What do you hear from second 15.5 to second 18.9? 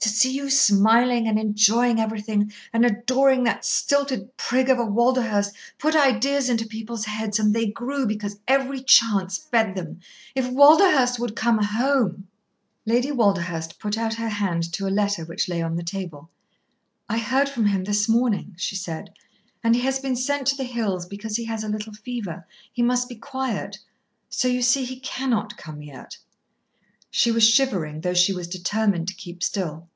on the table. "I heard from him this morning," she